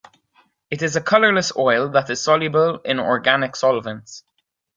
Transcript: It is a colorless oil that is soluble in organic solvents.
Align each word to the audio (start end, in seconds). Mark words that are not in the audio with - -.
It 0.71 0.81
is 0.81 0.95
a 0.95 1.01
colorless 1.01 1.55
oil 1.55 1.87
that 1.89 2.09
is 2.09 2.23
soluble 2.23 2.79
in 2.79 2.99
organic 2.99 3.55
solvents. 3.55 4.23